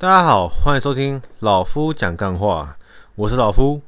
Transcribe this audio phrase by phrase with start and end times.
[0.00, 2.74] 大家好，欢迎收听老夫讲干话，
[3.16, 3.82] 我是老夫。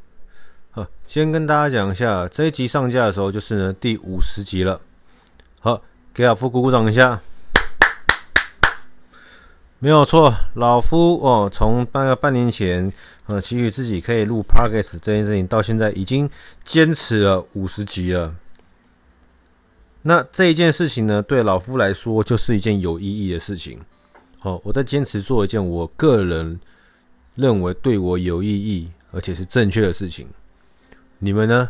[0.70, 4.78] 好，先跟大家讲一下，这一集上架的时候就是呢第五十集了。
[5.60, 5.80] 好，
[6.12, 7.18] 给老夫鼓鼓掌一下。
[9.78, 12.92] 没有错，老夫哦，从半个半年前
[13.24, 16.28] 呃，期许自己可以录 Podcast 这件事情，到现在已经
[16.62, 18.34] 坚持了五十集了。
[20.02, 23.80] 那这一件事情呢，对老夫来说就是一件有意义的事情。
[24.42, 26.58] 好，我在坚持做一件我个人
[27.36, 30.26] 认为对我有意义而且是正确的事情。
[31.20, 31.68] 你们呢？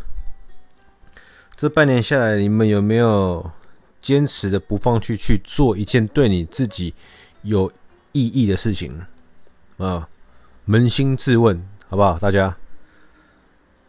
[1.55, 3.51] 这半年下来，你们有没有
[4.01, 6.95] 坚持的不放弃去做一件对你自己
[7.43, 7.71] 有
[8.13, 9.03] 意义的事情？
[9.77, 10.09] 啊，
[10.67, 12.19] 扪心自问，好不好？
[12.19, 12.57] 大家。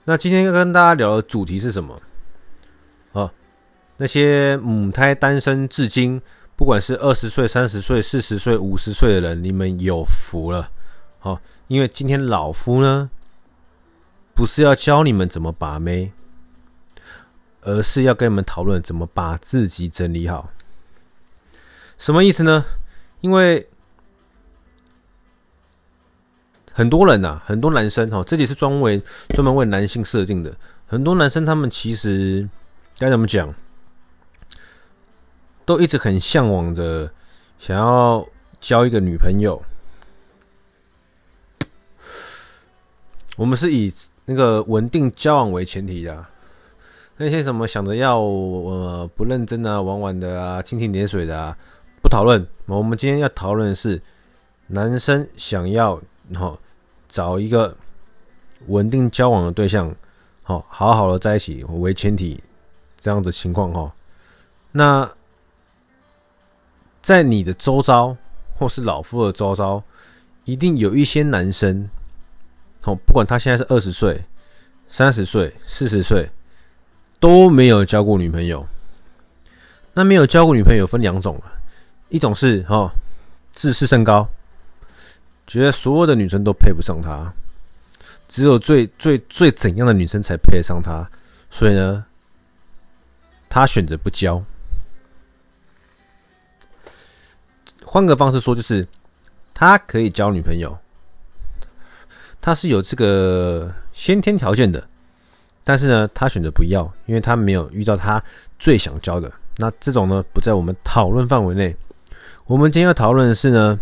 [0.04, 2.02] 那今天要跟大家聊的主题是什么？
[3.14, 3.32] 啊，
[3.96, 6.22] 那些母胎单身至今。
[6.64, 10.70] 不管是二十岁、三十岁、四十岁、五十岁的人，你们有福了，
[11.20, 13.10] 好，因为今天老夫呢，
[14.34, 16.14] 不是要教你们怎么把妹，
[17.64, 20.52] 而是要跟你们讨论怎么把自己整理好。
[21.98, 22.64] 什么意思呢？
[23.20, 23.68] 因为
[26.72, 29.02] 很多人呐，很多男生哈，这里是专为
[29.34, 30.56] 专门为男性设定的，
[30.88, 32.48] 很多男生他们其实
[32.98, 33.54] 该怎么讲？
[35.66, 37.10] 都一直很向往着
[37.58, 38.28] 想要
[38.60, 39.62] 交一个女朋友。
[43.36, 43.92] 我们是以
[44.26, 46.26] 那个稳定交往为前提的。
[47.18, 51.58] 那些什么想着要呃不认真啊、玩玩的啊、蜻蜓点水的啊，
[52.02, 52.46] 不讨论。
[52.66, 54.02] 我们今天要讨论的是
[54.68, 56.02] 男生想要
[56.34, 56.58] 哈
[57.08, 57.76] 找一个
[58.68, 59.94] 稳定交往的对象，
[60.42, 62.42] 好好好的在一起为前提
[63.00, 63.94] 这样的情况哈。
[64.72, 65.10] 那。
[67.04, 68.16] 在你的周遭，
[68.58, 69.84] 或是老夫的周遭，
[70.46, 71.90] 一定有一些男生，
[72.84, 74.24] 哦，不管他现在是二十岁、
[74.88, 76.30] 三十岁、四十岁，
[77.20, 78.66] 都没有交过女朋友。
[79.94, 81.40] 那没有交过女朋友分两种，
[82.08, 82.90] 一种是哦，
[83.52, 84.26] 自视甚高，
[85.46, 87.32] 觉得所有的女生都配不上他，
[88.30, 91.06] 只有最最最怎样的女生才配得上他，
[91.50, 92.06] 所以呢，
[93.50, 94.42] 他选择不交。
[97.94, 98.88] 换个方式说，就是
[99.54, 100.76] 他可以交女朋友，
[102.42, 104.84] 他是有这个先天条件的，
[105.64, 108.20] 但是呢，他选择不要，因为他没有遇到他
[108.58, 109.32] 最想交的。
[109.58, 111.76] 那这种呢，不在我们讨论范围内。
[112.48, 113.78] 我们今天要讨论的是呢，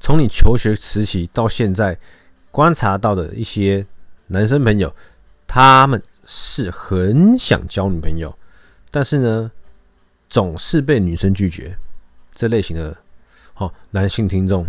[0.00, 1.96] 从你求学时期到现在
[2.50, 3.86] 观察到的一些
[4.26, 4.92] 男生朋友，
[5.46, 8.36] 他们是很想交女朋友，
[8.90, 9.48] 但是呢，
[10.28, 11.78] 总是被女生拒绝。
[12.38, 12.96] 这类型的，
[13.52, 14.64] 好男性听众，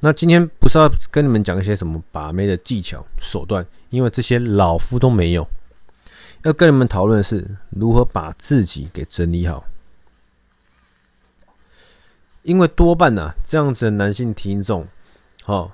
[0.00, 5.48] 那今天不是要跟你们讲一些什么把妹的技巧手段，因为这些老夫都没有。
[6.42, 9.64] 要跟你们讨论的是如何把自己给整理好，
[12.42, 14.86] 因为多半呢、啊，这样子的男性听众，
[15.44, 15.72] 好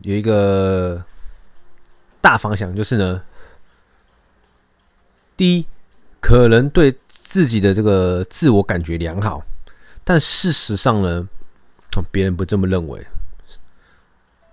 [0.00, 1.02] 有一个
[2.20, 3.22] 大方向，就是呢，
[5.38, 5.66] 第一，
[6.20, 6.94] 可能对。
[7.34, 9.42] 自己的这个自我感觉良好，
[10.04, 11.28] 但事实上呢，
[12.12, 13.04] 别人不这么认为。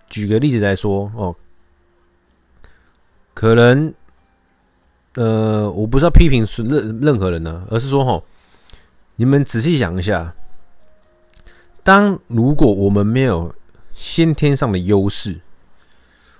[0.09, 1.35] 举个例子来说，哦，
[3.35, 3.93] 可能，
[5.13, 8.19] 呃，我不是要批评任任何人呢，而是说，哈，
[9.15, 10.33] 你们仔细想一下，
[11.83, 13.53] 当如果我们没有
[13.91, 15.39] 先天上的优势，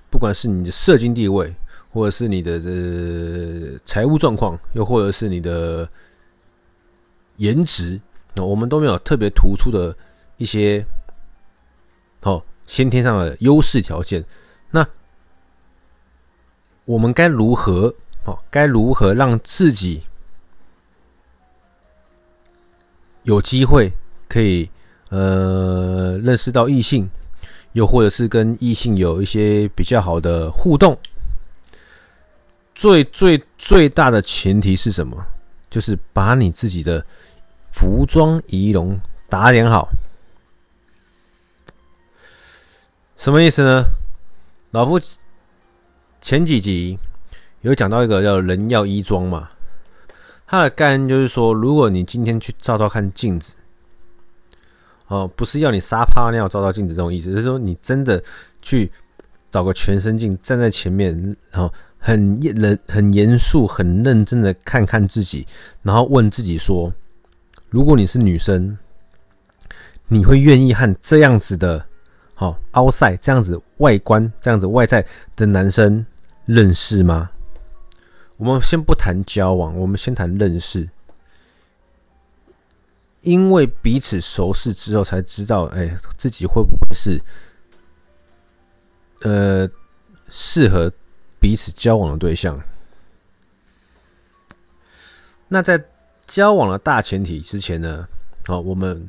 [0.09, 1.53] 不管是你的社经地位，
[1.91, 5.88] 或者是你的这财务状况，又或者是你的。
[7.38, 8.00] 颜值，
[8.36, 9.96] 那我们都没有特别突出的
[10.38, 10.86] 一些
[12.22, 14.24] 哦先天上的优势条件。
[14.69, 14.88] 那
[16.86, 17.94] 我们该如何
[18.25, 18.38] 哦？
[18.50, 20.03] 该如何让自己
[23.24, 23.92] 有机会
[24.28, 24.69] 可以
[25.09, 27.10] 呃认识到异性，
[27.74, 30.98] 又或者是跟异性有一些比较好的互动？
[32.74, 35.24] 最最最大的前提是什么？
[35.71, 37.03] 就是把你自己的。
[37.73, 39.88] 服装仪容打点好，
[43.15, 43.85] 什么意思呢？
[44.71, 45.00] 老夫
[46.19, 47.00] 前几集
[47.62, 49.50] 有讲到一个叫“人要衣装”嘛，
[50.45, 53.56] 它的概念就是说，如果你今天去照照看镜子，
[55.07, 58.21] 哦，不是要你撒泡尿照照镜子这种意思，是说你真的
[58.62, 58.91] 去
[59.50, 61.15] 找个全身镜站在前面，
[61.51, 65.48] 然后很认、很严肃、很认真的看看自己，
[65.83, 66.92] 然后问自己说。
[67.69, 68.77] 如果你是女生，
[70.09, 71.86] 你会愿意和这样子的，
[72.33, 75.06] 好凹晒这样子外观这样子外在
[75.38, 76.06] 的男生
[76.45, 77.30] 认识吗？
[78.36, 80.89] 我们先不谈交往，我们先谈认识。
[83.21, 87.21] 因为彼此熟识之后，才知道，哎，自己会不会是，
[89.21, 89.69] 呃，
[90.27, 90.92] 适合
[91.41, 92.57] 彼此交往的对象。
[95.49, 95.83] 那在
[96.25, 98.07] 交往的大前提之前呢，
[98.45, 99.05] 好，我们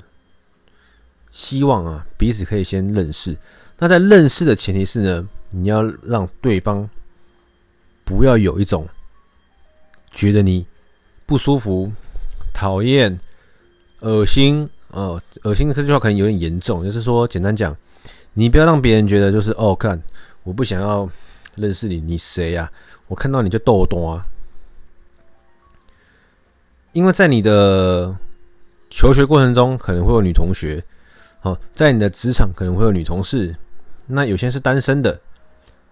[1.31, 3.37] 希望啊，彼此可以先认识。
[3.79, 6.89] 那在认识的前提是呢，你要让对方
[8.05, 8.89] 不要有一种
[10.11, 10.67] 觉得你
[11.27, 11.93] 不舒服、
[12.53, 13.17] 讨厌。
[14.05, 17.73] 恶心哦，恶心的这句话可能有点严重，就是说，简单讲，
[18.33, 20.03] 你不要让别人觉得就是哦，看
[20.43, 21.09] 我不想要
[21.57, 22.71] 认识你，你谁呀？
[23.09, 24.25] 我看到你就逗逗啊。
[26.93, 28.15] 因为在你的
[28.91, 30.83] 求学过程中，可能会有女同学，
[31.43, 33.55] 哦，在你的职场可能会有女同事，
[34.07, 35.19] 那有些是单身的，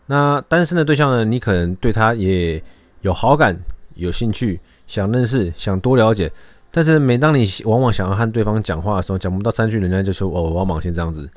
[0.06, 2.62] 那单身的对象呢，你可能对他也
[3.00, 3.58] 有好感、
[3.94, 6.30] 有兴趣、想认识、想多了解。
[6.70, 11.28] 但是每当你往往想要和对方讲话的时候，讲不到三句，人家就说：“哦，我要忙，先这样子，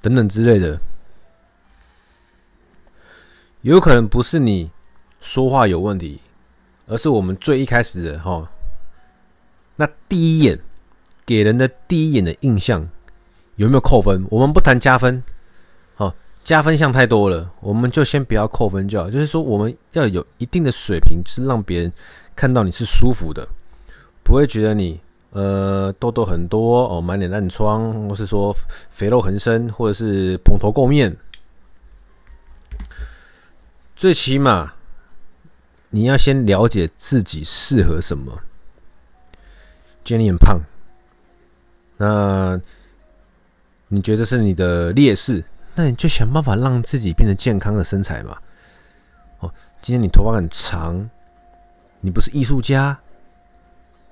[0.00, 0.78] 等等之类的。”
[3.62, 4.70] 有可能不是你
[5.20, 6.20] 说话有问题，
[6.86, 8.48] 而是我们最一开始的哈，
[9.76, 10.58] 那第一眼
[11.26, 12.88] 给人的第一眼的印象
[13.56, 14.24] 有没有扣分？
[14.30, 15.22] 我们不谈加分，
[15.96, 16.14] 好，
[16.44, 19.10] 加分项太多了，我们就先不要扣分就好。
[19.10, 21.92] 就是说，我们要有一定的水平，是让别人
[22.36, 23.46] 看到你是舒服的。
[24.22, 25.00] 不会觉得你
[25.30, 28.54] 呃痘痘很多哦，满脸烂疮，或是说
[28.90, 31.16] 肥肉横生，或者是蓬头垢面。
[33.98, 34.74] 最起码
[35.90, 38.40] 你要先了解自己适合什么。
[40.04, 40.60] Jenny 很胖，
[41.96, 42.60] 那
[43.88, 45.42] 你觉得是你的劣势？
[45.74, 48.38] 那你就想办法让自己变得健康的身材嘛。
[49.40, 51.10] 哦，今天你头发很长，
[52.00, 52.96] 你不是艺术家。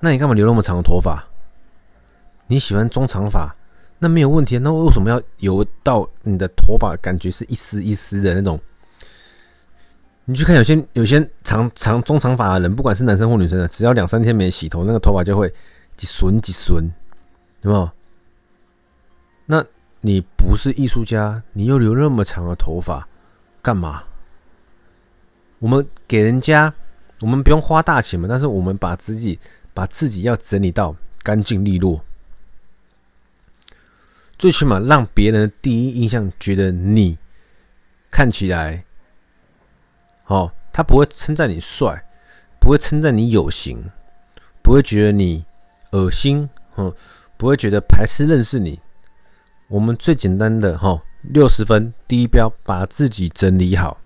[0.00, 1.25] 那你干嘛留那么长的头发？
[2.49, 3.55] 你喜欢中长发，
[4.00, 4.59] 那没有问题。
[4.59, 8.59] 那为什么要留到你的头发感觉是一丝一丝的那种？
[10.26, 15.52] 你去看有些有些长长中长发的人，不管是男生或女生的，只要两三天没洗头，那个头发就会
[15.96, 16.84] 几顺几顺，
[17.62, 17.90] 有没有？
[19.46, 19.64] 那
[20.02, 23.08] 你不是艺术家，你又留那么长的头发，
[23.62, 24.05] 干嘛？
[25.61, 26.72] 我们给人家，
[27.22, 29.38] 我们不用花大钱嘛，但是我们把自己。
[29.76, 32.00] 把自己要整理到干净利落，
[34.38, 37.19] 最起码让别人的第一印象觉得你
[38.11, 38.82] 看起来，
[40.26, 42.05] 哦，他不会称赞你帅，
[42.61, 43.90] 不会称赞你有型，
[44.62, 45.44] 不会觉得你
[45.93, 46.93] 恶心，嗯，
[47.37, 48.81] 不会觉得排斥认识你。
[49.69, 54.00] 我们最简单的哈，六十分第一标，把自己整理好，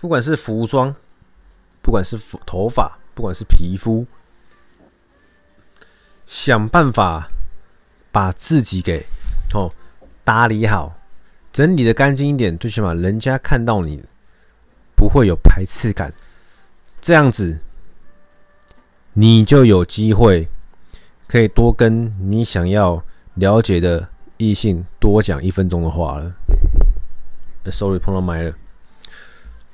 [0.00, 0.94] 不管是服装，
[1.80, 2.98] 不管是头发。
[3.16, 4.06] 不管是皮肤，
[6.26, 7.26] 想办法
[8.12, 9.06] 把自己给
[9.54, 9.72] 哦
[10.22, 10.94] 打理好，
[11.56, 14.04] 整理的干净一点，最起码人家看到你
[14.94, 16.12] 不会有排斥感，
[17.00, 17.58] 这样子
[19.14, 20.46] 你就有机会
[21.26, 23.02] 可以多跟你想要
[23.36, 24.06] 了解的
[24.36, 26.30] 异性多讲一分钟的话了。
[27.70, 28.52] Sorry，碰到麦了。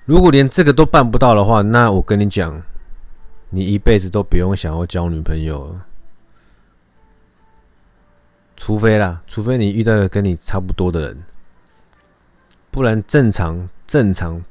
[0.05, 2.62] 如果连这个都办不到的话，那我跟你讲。
[3.55, 5.85] 你一辈子都不用想要交女朋友了，
[8.57, 11.23] 除非啦，除非你遇到一个跟你差不多的人，
[12.73, 14.43] 不然正常、正常、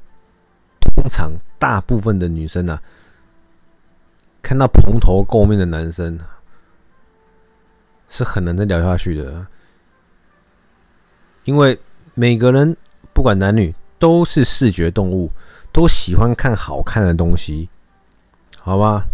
[0.80, 2.80] 通常大部分的女生啊，
[4.40, 6.18] 看到蓬头垢面的男生，
[8.08, 9.44] 是很难再聊下去的，
[11.44, 11.78] 因为
[12.14, 12.76] 每个人
[13.12, 15.30] 不管男女都是视觉动物，
[15.72, 17.68] 都喜欢看好看的东西。
[18.56, 19.04] 好吧，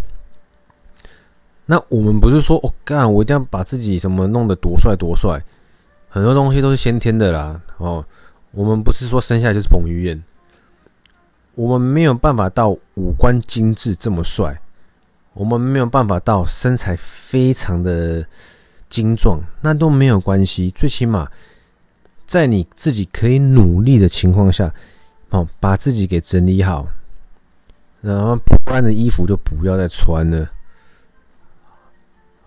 [1.65, 5.43] 那我们不是说我干、我一定要把自己什么弄得多帅多帅，
[6.09, 7.59] 很多东西都是先天的啦。
[7.77, 8.05] 哦，
[8.51, 10.23] 我们不是说生下来就是彭于晏，
[11.55, 14.59] 我们没有办法到五官精致这么帅，
[15.33, 18.25] 我们没有办法到身材非常的
[18.89, 20.71] 精壮，那都没有关系。
[20.71, 21.29] 最起码
[22.25, 24.73] 在你自己可以努力的情况下，
[25.29, 26.87] 哦，把自己给整理好。
[28.01, 30.49] 然后不穿的衣服就不要再穿了，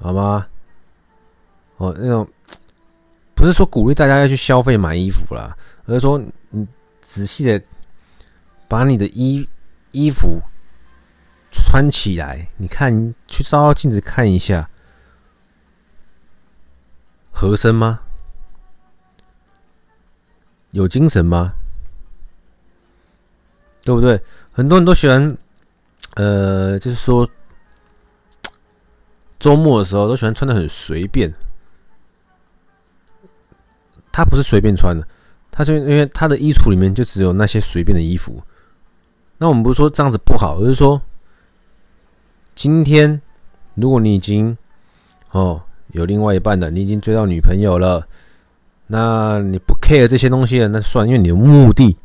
[0.00, 0.46] 好吗？
[1.76, 2.26] 哦，那种
[3.42, 5.56] 不是说鼓励大家要去消费买衣服啦，
[5.86, 6.64] 而是说你
[7.00, 7.60] 仔细的
[8.68, 9.48] 把你的衣
[9.90, 10.40] 衣服
[11.50, 14.70] 穿起来，你看，去照照镜子看一下，
[17.32, 17.98] 合身吗？
[20.70, 21.52] 有精神吗？
[23.82, 24.22] 对不对？
[24.52, 25.36] 很多人都喜欢，
[26.14, 27.28] 呃，就是说，
[29.40, 31.34] 周末的时候都喜欢穿的很随便。
[34.12, 35.04] 他不是随便穿的，
[35.50, 38.40] 他是因为他的衣橱里面就只有那些随便的衣服。
[39.38, 41.00] 那我们不是说这样子不好，而是说，
[42.54, 43.20] 今天
[43.74, 44.56] 如果你已经
[45.30, 48.06] 哦有另外一半了，你已经追到女朋友了，
[48.86, 51.96] 那你不 care 这些东西了，那算，因为你的目的，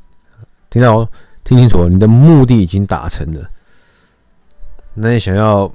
[0.69, 1.09] 听到哦，
[1.43, 3.49] 听清楚，你的目的已经达成了。
[4.95, 5.71] 那你想要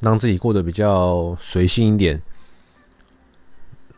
[0.00, 2.20] 让自己过得比较随性一点，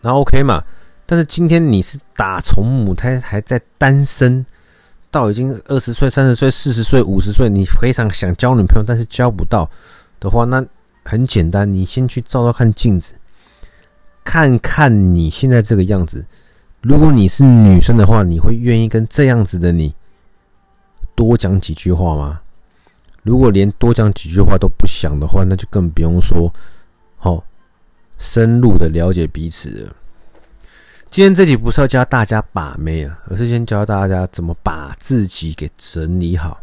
[0.00, 0.62] 那 OK 嘛？
[1.10, 4.46] 但是今天你是打从母胎还在单身，
[5.10, 9.68] 到已经二十岁、三十岁、四十岁、五十岁，你非常想交女朋友，但是交不到
[10.20, 10.64] 的话，那
[11.02, 13.16] 很简单，你先去照照看镜子，
[14.22, 16.24] 看看你现在这个样子。
[16.82, 19.92] 如果你是女生的话，你会愿意跟这样子的你
[21.16, 22.40] 多讲几句话吗？
[23.24, 26.54] 如果连多讲几句话都不想的话，那就更不用说
[27.16, 27.42] 好
[28.16, 29.96] 深入的了解彼此了。
[31.10, 36.60] 今天这集不是要教大家把妹啊，而是先教大家怎么把自己给整理好。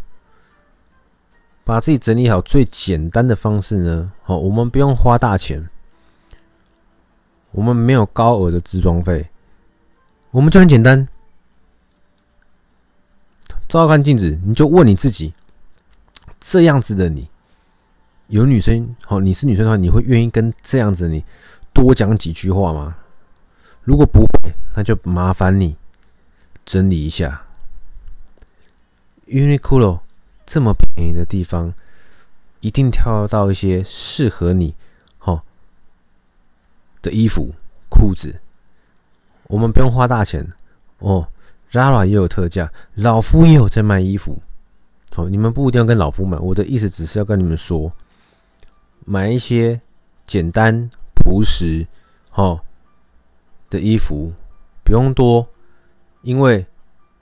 [1.65, 5.67] 把自己整理好最简单的方式呢，好，我们不用花大钱，
[7.51, 9.29] 我们没有高额的置装费，
[10.31, 11.05] 我们就很简单，
[13.67, 15.33] 照照看镜子，你就问你自己，
[16.39, 17.27] 这样子的你，
[18.27, 21.21] 有女生，好，你是女生的话，你会愿意跟这样子的你
[21.73, 22.95] 多讲几句话吗？
[23.87, 25.77] 如果不会，那就麻烦你
[26.65, 27.41] 整理一下。
[29.27, 30.01] Uniqlo
[30.45, 31.73] 这么便宜的地方，
[32.59, 34.75] 一定挑到一些适合你
[35.17, 35.41] 好
[37.01, 37.55] 的衣服、
[37.87, 38.41] 裤子。
[39.43, 40.45] 我们不用花大钱
[40.99, 41.25] 哦。
[41.71, 44.37] Zara 也有特价，老夫也有在卖衣服。
[45.13, 46.37] 好，你们不一定要跟老夫买。
[46.37, 47.89] 我的意思只是要跟你们说，
[49.05, 49.79] 买一些
[50.25, 51.87] 简单朴实，
[52.29, 52.65] 好。
[53.69, 54.31] 的衣服
[54.83, 55.45] 不用多，
[56.21, 56.65] 因为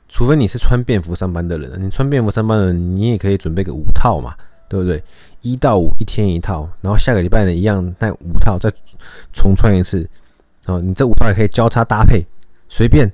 [0.08, 4.36] 除非你是穿便服上班的人，你穿便服上班的人，你也可以准备个五套嘛，
[4.70, 5.04] 对不对？
[5.42, 8.72] 一到五一天一套，然后下个礼拜呢一样那五套再
[9.34, 10.08] 重穿一次，
[10.66, 12.26] 哦，你这五套也可以交叉搭配，
[12.70, 13.12] 随便，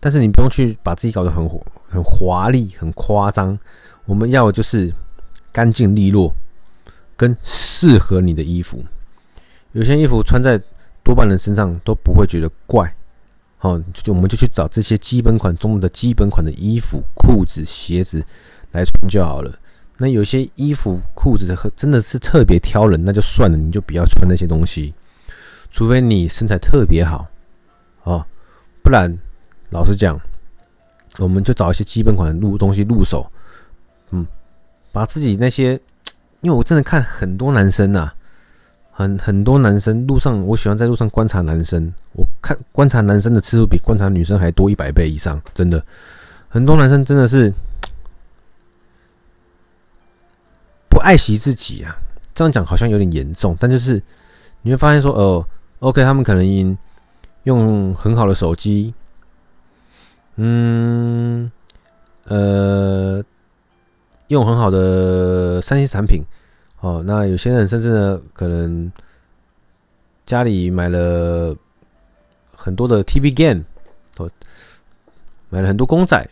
[0.00, 1.48] 但是你不用去把自己搞得很
[1.88, 3.56] 很华丽、很夸张。
[4.06, 4.92] 我们要的就是
[5.52, 6.34] 干净利落
[7.16, 8.82] 跟适合你的衣服。
[9.72, 10.60] 有些衣服穿在
[11.08, 12.94] 多半人身上都不会觉得怪，
[13.56, 18.22] 好，就我们就去找这些基本款中的基本款的衣服、裤子、鞋子
[18.72, 19.58] 来穿就好了。
[19.96, 24.92] 那有些衣服、裤子真的是特别挑人，那就算了，你就不要穿那些东西。
[25.72, 27.26] 除非你身材特别好，
[28.02, 28.22] 哦，
[28.82, 29.10] 不然
[29.70, 30.20] 老实讲，
[31.20, 33.26] 我们就找一些基本款入东西入手，
[34.10, 34.26] 嗯，
[34.92, 35.72] 把自己那些，
[36.42, 38.12] 因为我真的看很多男生呐、
[38.98, 41.94] 很很多男生路上，我喜欢在路上观察男生。
[42.14, 45.80] 我看观察男生的次数比观察女生还多一百倍以上，真的。
[46.48, 47.52] 很多男生真的是
[50.88, 51.94] 不爱惜自己啊。
[52.34, 54.02] 这样讲好像有点严重，但就是
[54.62, 55.46] 你会发现说，哦
[55.78, 56.76] ，OK，他们可能
[57.44, 58.92] 用很好的手机，
[60.34, 61.48] 嗯，
[62.24, 63.22] 呃，
[64.26, 66.24] 用很好的三 C 产品。
[66.80, 68.90] 哦，那有些人甚至呢，可能
[70.24, 71.56] 家里买了
[72.54, 73.64] 很多的 TV game，
[75.50, 76.28] 买了很多公仔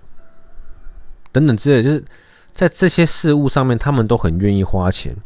[1.32, 2.04] 等等之类，就是
[2.52, 5.16] 在这些事物上面，他们都很愿意花钱。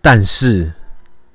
[0.00, 0.72] 但是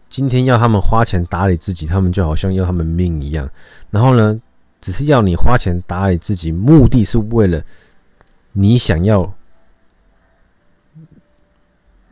[0.10, 3.50] 今天要他们花钱打理自己，他们就好像要他们命一样。
[3.90, 4.38] 然后呢，
[4.82, 7.64] 只是要你花钱打理自己，目的是为了
[8.52, 9.34] 你想要。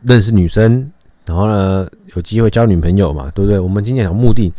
[0.04, 0.90] 认识女生，
[1.24, 3.58] 然后呢，有机会交女朋友嘛，对不对？
[3.58, 4.52] 我们今天讲目的，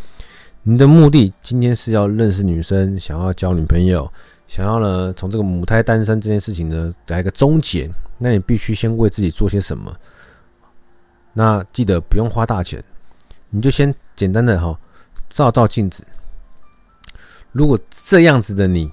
[0.64, 4.10] 你的目的今天是要认识女生，想要交女朋友，
[4.48, 9.94] 想要呢从这个母胎单身这件事情呢来个终结，那你必须先为自己做些什么。
[11.34, 12.82] 那记得不用花大钱，
[13.50, 14.80] 你就先简单的哈
[15.30, 16.06] 照照镜子。
[17.52, 18.90] 如果这样子的你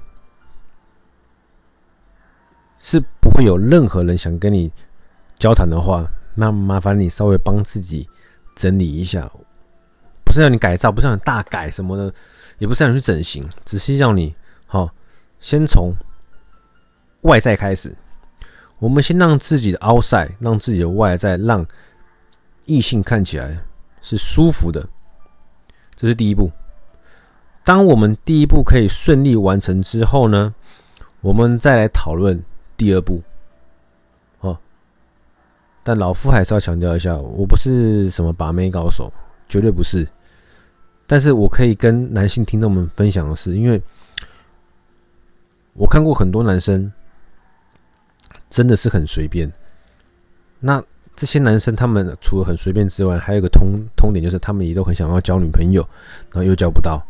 [2.80, 4.70] 是不会有任何人想跟你
[5.38, 6.04] 交谈的话。
[6.40, 8.08] 那麻烦你稍微帮自己
[8.56, 9.30] 整理一下，
[10.24, 12.10] 不是让你改造，不是让你大改什么的，
[12.56, 14.34] 也不是让你去整形，只是让你
[14.66, 14.88] 好
[15.38, 15.92] 先从
[17.22, 17.94] 外在开始。
[18.78, 21.66] 我们先让自己的 outside，让自己的外在，让
[22.64, 23.58] 异性看起来
[24.00, 24.88] 是舒服的，
[25.94, 26.50] 这是第一步。
[27.62, 30.54] 当我们第一步可以顺利完成之后呢，
[31.20, 32.42] 我们再来讨论
[32.78, 33.22] 第二步。
[35.82, 39.12] 但老夫还是要强调一下，我不是什么把妹高手，
[39.48, 40.06] 绝对不是。
[41.06, 43.80] 但是我可以跟男性听众们分享的是，因为
[45.72, 46.92] 我看过很多男生
[48.48, 49.50] 真的是很随便。
[50.60, 50.82] 那
[51.16, 55.82] 这些男生他们除了很随便之外，还有一个通通点，就是他们也都很想要交女朋友，
[56.30, 57.02] 然后又交不到。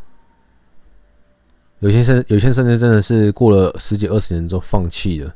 [1.81, 5.35] 有些甚有些甚至真的是过了十几二十年之后放弃了。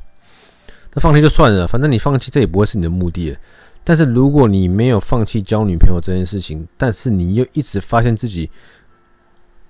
[0.94, 3.36] 那放弃就算了，反正你放弃这也不会是你的目的。
[3.82, 8.48] 但是如果你没有放弃交女朋友这件事情，但是你又一直发现自己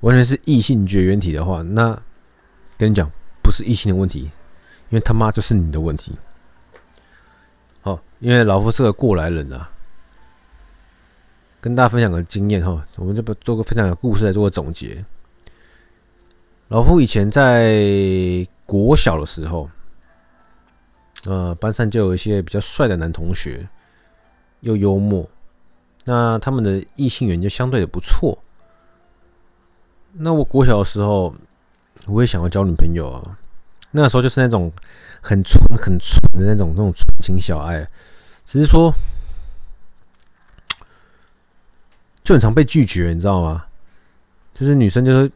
[0.00, 2.00] 完全是异性绝缘体的话，那
[2.76, 3.10] 跟你讲，
[3.42, 4.20] 不是异性的问题，
[4.90, 6.12] 因为他妈就是你的问题。
[7.80, 9.68] 好，因为老夫是个过来人啊，
[11.60, 15.04] 跟大家分享个经验哈，我们这边做个分享个故事来做个总结。
[16.68, 19.68] 老夫以前在国小的时候，
[21.26, 23.68] 呃，班上就有一些比较帅的男同学。
[24.60, 25.28] 又幽默，
[26.04, 28.38] 那他们的异性缘就相对的不错。
[30.14, 31.34] 那我国小的时候，
[32.06, 33.38] 我也想要交女朋友啊。
[33.90, 34.72] 那时候就是那种
[35.20, 37.86] 很纯、很纯的那种那种纯情小爱，
[38.46, 38.90] 只是说
[42.22, 43.66] 就很常被拒绝，你知道吗？
[44.54, 45.30] 就是女生就是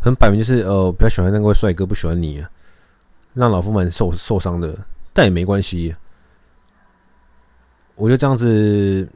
[0.00, 2.50] 很摆明就是呃比较喜欢那位帅哥，不喜欢你啊，
[3.34, 4.78] 让老夫蛮受受伤的，
[5.12, 5.94] 但也没关系。
[7.96, 9.08] 我就这样子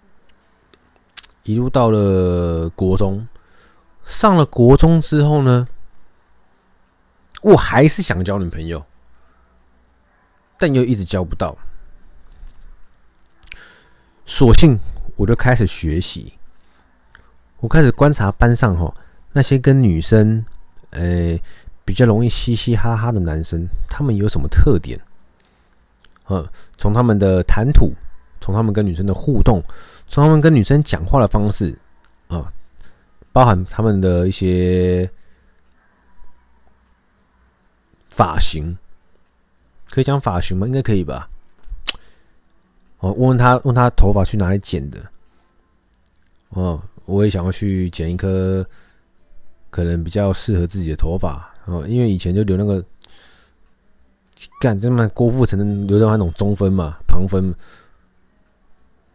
[1.42, 3.26] 一路到了国中，
[4.04, 5.66] 上了国中之后呢，
[7.42, 8.84] 我还是想交女朋友，
[10.58, 11.56] 但又一直交不到。
[14.26, 14.78] 索性
[15.16, 16.34] 我就开始学习，
[17.60, 18.94] 我开始观察班上哈
[19.32, 20.44] 那些跟女生
[20.90, 21.42] 诶
[21.88, 25.00] 比较容易嘻嘻哈哈的男生，他们有什么特点？
[26.28, 26.46] 嗯，
[26.76, 27.90] 从他们的谈吐。
[28.40, 29.60] 从他们跟女生的互动，
[30.06, 31.76] 从他们跟女生讲话的方式
[32.28, 32.52] 啊，
[33.32, 35.10] 包含他们的一些
[38.10, 38.78] 发型，
[39.90, 40.68] 可以讲发型吗？
[40.68, 41.28] 应该可以吧。
[43.00, 45.04] 哦，问问他，问他头发去哪里剪的？
[46.50, 48.64] 哦，我也想要去剪一颗
[49.68, 52.82] 可能比较适合自己的头发哦，因为以前就留那个
[54.60, 57.54] 干，这么郭富城留的那种中分嘛，旁分。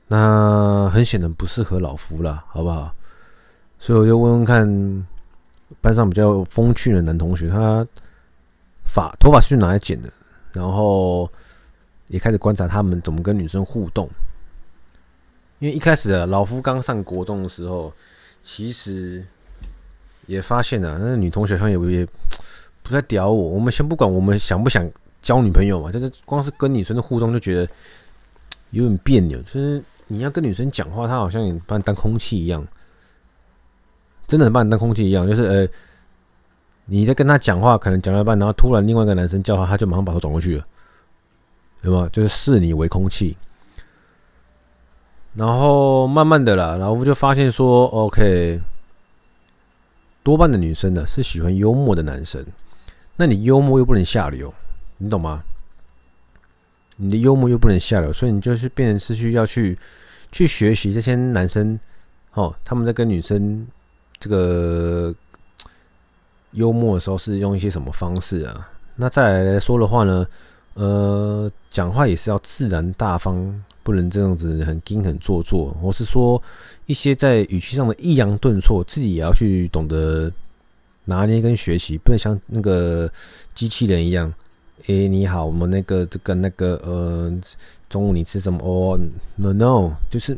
[0.07, 2.93] 那很显然不适合老夫了，好不好？
[3.79, 5.07] 所以我就问问看
[5.81, 7.85] 班上比较风趣的男同学，他
[8.85, 10.09] 发头发是去哪里剪的？
[10.51, 11.27] 然后
[12.09, 14.07] 也开始观察他们怎么跟女生互动。
[15.57, 17.91] 因为一开始，老夫刚上国中的时候，
[18.43, 19.25] 其实
[20.27, 22.07] 也发现啊，那女同学好像也也
[22.81, 23.49] 不太屌我。
[23.49, 24.89] 我们先不管我们想不想
[25.21, 27.67] 交女朋友嘛，就是光是跟女生的互动就觉得
[28.71, 29.83] 有点别扭，就是。
[30.07, 32.63] 你要跟女生讲话，她好像把你当空气一样，
[34.27, 35.25] 真的把你当空气一样。
[35.25, 35.67] 就是呃，
[36.85, 40.65] 你在跟她讲话，可能讲到一半，然后突然另外一个男生叫她，她就马上把头转过去了，
[41.81, 42.07] 对吗？
[42.11, 43.35] 就是视你为空气。
[45.33, 48.61] 然后慢慢的啦，老夫就发现说，OK，
[50.23, 52.45] 多半的女生呢是喜欢幽默的男生，
[53.17, 54.53] 那你幽默又不能下流，
[54.97, 55.43] 你懂吗？
[56.95, 59.77] 你的幽默又不能下流，所以你就是变成是需要去
[60.31, 61.77] 去学习这些男生
[62.33, 63.67] 哦，他们在跟女生
[64.19, 65.13] 这个
[66.51, 68.69] 幽默的时候是用一些什么方式啊？
[68.95, 70.25] 那再来说的话呢，
[70.75, 76.41] 呃，讲话也是要自然大方，不能这样子很硬很做作，或是说
[76.85, 80.31] 一些在语气上的抑扬顿挫，自己也要去懂得
[81.05, 83.11] 拿捏跟学习，不能像那个
[83.53, 84.33] 机器人一样。
[84.87, 87.31] 诶、你好，我们那个这个那个呃，
[87.87, 88.59] 中午你吃什么？
[88.63, 88.99] 哦
[89.35, 90.37] ，no no，就是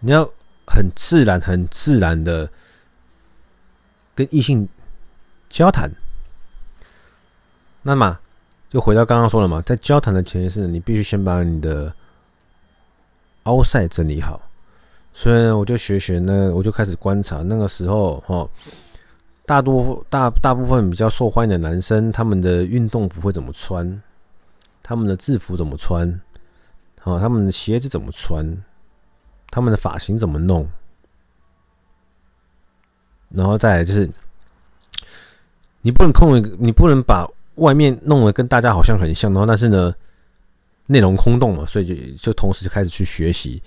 [0.00, 0.24] 你要
[0.66, 2.48] 很自然、很自然的
[4.14, 4.66] 跟异性
[5.50, 5.90] 交谈。
[7.82, 8.18] 那么
[8.72, 11.92] 就回到刚刚说了嘛，在交谈的前提是，你必须先把你的
[13.42, 14.40] 凹塞整理好。
[15.12, 18.48] 所以呢，我就学学呢，我就开始观察那个时候哦。
[19.44, 24.02] 大多大大部分比较受欢迎的男生，他们的运动服会怎么穿？
[24.82, 26.18] 他们的制服怎么穿？
[26.98, 28.56] 好，他们的鞋子怎么穿？
[29.50, 30.66] 他们的发型怎么弄？
[33.28, 34.08] 然后再来就是，
[35.82, 39.94] 你不能空一个，你不能把外面弄得跟大家好像很像，然后但是呢，
[40.86, 43.62] 内容空洞嘛，所以就就同时就开始去学习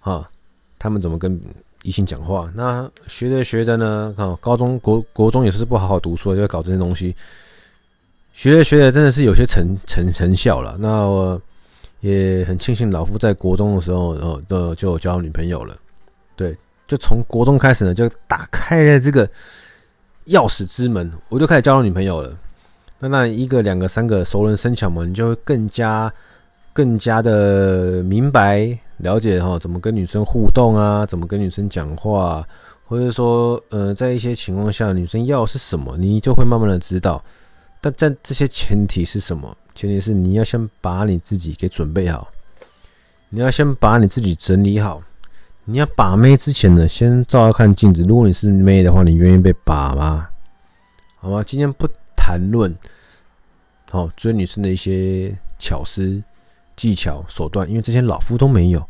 [0.00, 0.28] 啊，
[0.78, 1.40] 他们怎么跟
[1.82, 2.50] 异性讲话。
[2.54, 7.14] 那学着学着呢，啊，高中国国中也是不好好读书，就会搞这些东西。
[8.32, 10.76] 学着学着，真的是有些成成成效了。
[10.78, 11.40] 那我
[12.00, 15.76] 也很庆幸老夫在国中的时候，然后，就就交女朋友了。
[16.36, 19.28] 对，就从国中开始呢，就打开了这个
[20.26, 22.36] 钥匙之门，我就开始交到女朋友了。
[23.00, 26.12] 那那一个、两个、三个熟能生巧嘛，你就会更加、
[26.72, 32.46] 更加的明白、了解哈，怎么跟女生互动啊，怎么跟女生讲话，
[32.84, 37.22] 或者说，呃，在一些情况下，女生要是什么，你就会慢慢的知道。
[37.80, 39.56] 但在这些前提是什么？
[39.74, 42.26] 前提是你要先把你自己给准备好，
[43.28, 45.00] 你要先把你自己整理好。
[45.64, 48.02] 你要把妹之前呢，先照照看镜子。
[48.02, 50.26] 如果你是妹的话，你愿意被把吗？
[51.20, 51.44] 好吗？
[51.46, 51.86] 今天不
[52.28, 52.76] 谈论
[53.90, 56.22] 好追女生的一些巧思、
[56.76, 58.86] 技巧、手段，因为这些老夫都没有。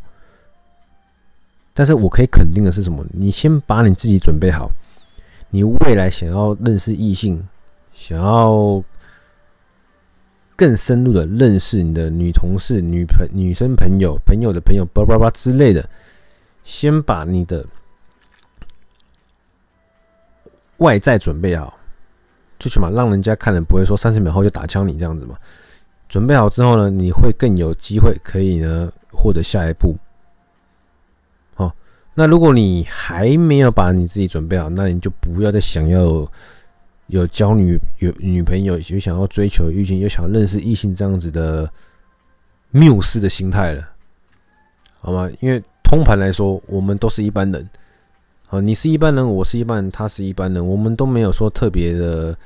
[1.73, 3.07] 但是我可以肯定的是什么？
[3.13, 4.69] 你先把你自己准备好，
[5.51, 7.47] 你未来想要认识异性。
[7.93, 8.83] 想要
[10.57, 15.89] 更深入的认识你的女同事、女朋、女生朋友、朋友的朋友，叭叭叭之类的，
[16.65, 17.65] 先把你的
[20.79, 21.78] 外在准备好，
[22.59, 25.37] 最起码让人家看了不会说三十秒后就打枪你这样子嘛。
[26.09, 29.97] 准备好之后呢，你会更有机会可以呢获得下一步。
[31.55, 31.75] 好，
[32.15, 36.27] 那如果你还没有把你自己准备好，那你就不要再想要。
[37.09, 41.67] 有交女有女朋友，有想要追求异性，又想要认识异性这样子的
[42.71, 43.89] 缪斯的心态了，
[45.01, 45.27] 好吗？
[45.41, 47.67] 因为通盘来说，我们都是一般人，
[48.51, 52.37] 啊，你是一般人，我是一般人，他是一般人，我们都没有说特别的，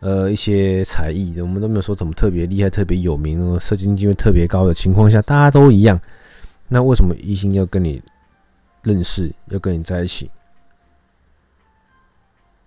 [0.00, 6.00] 呃，一些才艺，我们都没有说怎么特别厉害、特别有名、社经地位特别高的情况下，大家都一样，
[6.66, 8.02] 那为什么异性要跟你
[8.82, 10.28] 认识，要跟你在一起？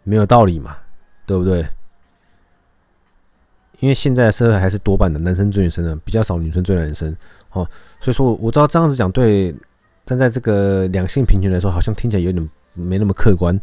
[0.03, 0.77] 没有道理嘛？
[1.25, 1.67] 对不对？
[3.81, 7.13] 因为现在社会还是多半的男生追女生的，比较少女生追男生，
[7.51, 7.67] 哦，
[7.99, 9.53] 所以说我知道这样子讲对，
[10.05, 13.59] 站在这个两性平权来说，好像听起来有点没那么客观，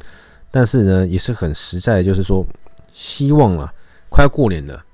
[0.51, 2.47] 但是呢，也是很实在，就是说，
[2.93, 3.73] 希望啊，
[4.09, 4.85] 快要过年了，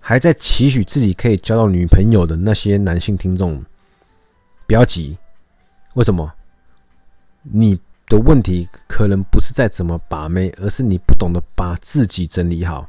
[0.00, 3.64] 还在期许自己可以交到女朋友的那些男性听众，
[4.66, 5.16] 不要急，
[5.94, 6.32] 为什么？
[7.42, 7.80] 你。
[8.08, 12.88] 的问题可能不是在怎么把妹，而是你不懂得把自己整理好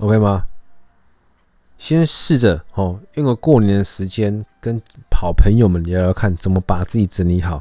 [0.00, 0.44] ，OK 吗？
[1.82, 7.60] 先试着哦，用个过年的时间跟好朋友们聊聊看，怎么把自己整理好。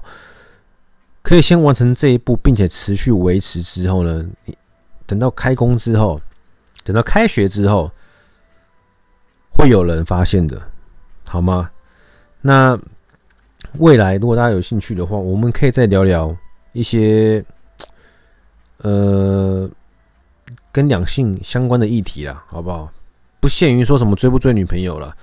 [1.24, 4.24] 可以先完成这一步，并且持续维持之后呢，
[5.08, 6.22] 等到开工之后，
[6.84, 7.90] 等到开学之后，
[9.50, 10.62] 会有人发现的，
[11.28, 11.72] 好吗？
[12.42, 12.80] 那。
[13.78, 16.36] 未来如果大家有兴趣的话，我们可以再聊聊
[16.74, 17.42] 一些
[18.80, 19.70] 呃
[20.74, 22.92] 跟两性相关的议题啦，好不好？
[23.42, 25.14] 不限于说什么追不追女朋友了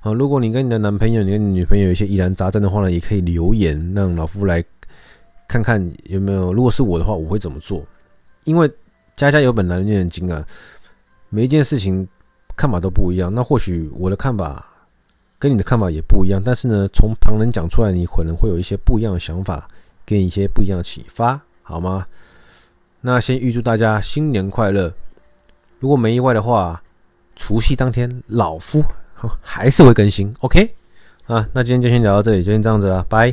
[0.00, 0.12] 啊。
[0.12, 4.62] 如果你跟你的男朋友、你跟你女朋友有一些疑难杂症的话呢，也可以留言让老夫来
[5.48, 6.52] 看看有没有。
[6.52, 7.82] 如果是我的话，我会怎么做？
[8.44, 8.70] 因为
[9.14, 10.44] 家家有本难念的经啊，
[11.30, 12.06] 每一件事情
[12.54, 13.32] 看法都不一样。
[13.32, 14.64] 那或许我的看法。
[15.40, 19.68] 跟你的看法也不一样，但是呢，从旁人讲出来，你可能会有一些不一样的想法，
[20.04, 22.04] 给你一些不一样的启发，好吗？
[23.00, 24.92] 那先预祝大家新年快乐！
[25.78, 26.82] 如果没意外的话，
[27.38, 28.84] 除夕当天老夫
[29.40, 30.74] 还是会更新，OK？
[31.26, 33.32] 啊，那今天就先聊到这里，就先这样子了，拜。